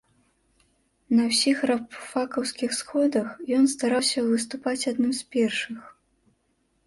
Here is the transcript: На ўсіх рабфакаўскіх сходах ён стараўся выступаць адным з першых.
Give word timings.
На 1.17 1.23
ўсіх 1.31 1.57
рабфакаўскіх 1.71 2.71
сходах 2.79 3.27
ён 3.57 3.63
стараўся 3.73 4.19
выступаць 4.29 4.87
адным 4.93 5.11
з 5.19 5.27
першых. 5.35 5.81